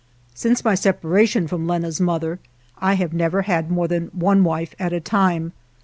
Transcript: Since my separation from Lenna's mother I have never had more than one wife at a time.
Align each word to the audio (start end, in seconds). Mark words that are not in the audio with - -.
Since 0.33 0.65
my 0.65 0.73
separation 0.73 1.45
from 1.45 1.67
Lenna's 1.67 2.01
mother 2.01 2.39
I 2.79 2.95
have 2.95 3.13
never 3.13 3.43
had 3.43 3.69
more 3.69 3.87
than 3.87 4.07
one 4.07 4.43
wife 4.43 4.73
at 4.79 4.91
a 4.93 4.99
time. 4.99 5.53